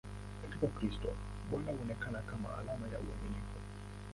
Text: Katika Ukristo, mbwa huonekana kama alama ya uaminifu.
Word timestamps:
Katika 0.41 0.65
Ukristo, 0.65 1.13
mbwa 1.47 1.73
huonekana 1.73 2.21
kama 2.21 2.57
alama 2.57 2.87
ya 2.87 2.97
uaminifu. 2.99 3.57